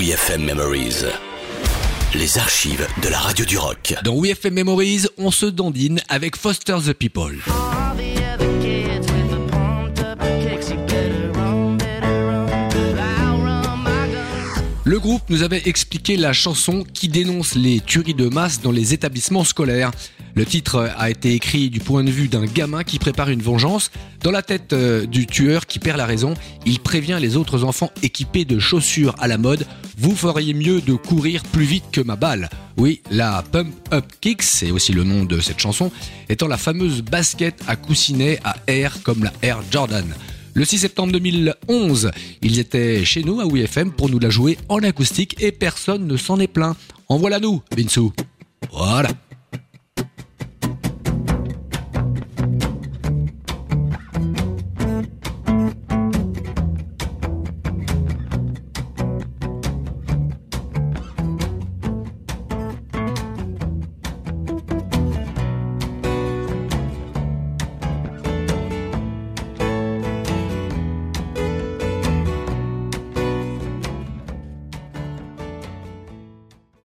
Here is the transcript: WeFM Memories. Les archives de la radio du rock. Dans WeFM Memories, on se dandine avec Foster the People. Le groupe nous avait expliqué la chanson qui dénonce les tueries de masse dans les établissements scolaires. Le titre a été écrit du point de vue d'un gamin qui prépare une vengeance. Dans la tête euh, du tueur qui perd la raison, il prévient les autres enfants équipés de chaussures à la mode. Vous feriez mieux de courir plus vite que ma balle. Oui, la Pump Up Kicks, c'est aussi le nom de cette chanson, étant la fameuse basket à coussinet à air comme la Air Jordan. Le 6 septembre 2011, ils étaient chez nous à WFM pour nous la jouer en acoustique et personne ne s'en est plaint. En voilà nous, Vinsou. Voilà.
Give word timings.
WeFM 0.00 0.46
Memories. 0.46 1.04
Les 2.14 2.38
archives 2.38 2.86
de 3.02 3.08
la 3.10 3.18
radio 3.18 3.44
du 3.44 3.58
rock. 3.58 3.94
Dans 4.02 4.18
WeFM 4.18 4.54
Memories, 4.54 5.06
on 5.18 5.30
se 5.30 5.44
dandine 5.44 6.00
avec 6.08 6.36
Foster 6.36 6.78
the 6.82 6.94
People. 6.94 7.36
Le 14.90 14.98
groupe 14.98 15.22
nous 15.30 15.44
avait 15.44 15.62
expliqué 15.66 16.16
la 16.16 16.32
chanson 16.32 16.82
qui 16.82 17.06
dénonce 17.06 17.54
les 17.54 17.78
tueries 17.78 18.12
de 18.12 18.28
masse 18.28 18.60
dans 18.60 18.72
les 18.72 18.92
établissements 18.92 19.44
scolaires. 19.44 19.92
Le 20.34 20.44
titre 20.44 20.90
a 20.96 21.10
été 21.10 21.32
écrit 21.32 21.70
du 21.70 21.78
point 21.78 22.02
de 22.02 22.10
vue 22.10 22.26
d'un 22.26 22.44
gamin 22.44 22.82
qui 22.82 22.98
prépare 22.98 23.28
une 23.28 23.40
vengeance. 23.40 23.92
Dans 24.24 24.32
la 24.32 24.42
tête 24.42 24.72
euh, 24.72 25.06
du 25.06 25.28
tueur 25.28 25.66
qui 25.66 25.78
perd 25.78 25.96
la 25.96 26.06
raison, 26.06 26.34
il 26.66 26.80
prévient 26.80 27.18
les 27.20 27.36
autres 27.36 27.62
enfants 27.62 27.92
équipés 28.02 28.44
de 28.44 28.58
chaussures 28.58 29.14
à 29.20 29.28
la 29.28 29.38
mode. 29.38 29.64
Vous 29.96 30.16
feriez 30.16 30.54
mieux 30.54 30.80
de 30.80 30.94
courir 30.94 31.44
plus 31.44 31.66
vite 31.66 31.84
que 31.92 32.00
ma 32.00 32.16
balle. 32.16 32.50
Oui, 32.76 33.00
la 33.12 33.44
Pump 33.52 33.72
Up 33.92 34.06
Kicks, 34.20 34.42
c'est 34.42 34.72
aussi 34.72 34.92
le 34.92 35.04
nom 35.04 35.24
de 35.24 35.38
cette 35.38 35.60
chanson, 35.60 35.92
étant 36.28 36.48
la 36.48 36.56
fameuse 36.56 37.02
basket 37.02 37.62
à 37.68 37.76
coussinet 37.76 38.40
à 38.42 38.56
air 38.66 39.04
comme 39.04 39.22
la 39.22 39.32
Air 39.42 39.60
Jordan. 39.70 40.12
Le 40.54 40.64
6 40.64 40.78
septembre 40.78 41.12
2011, 41.12 42.10
ils 42.42 42.58
étaient 42.58 43.04
chez 43.04 43.22
nous 43.22 43.40
à 43.40 43.44
WFM 43.44 43.92
pour 43.92 44.08
nous 44.08 44.18
la 44.18 44.30
jouer 44.30 44.58
en 44.68 44.78
acoustique 44.78 45.40
et 45.40 45.52
personne 45.52 46.06
ne 46.06 46.16
s'en 46.16 46.40
est 46.40 46.48
plaint. 46.48 46.76
En 47.08 47.18
voilà 47.18 47.38
nous, 47.38 47.62
Vinsou. 47.76 48.12
Voilà. 48.72 49.10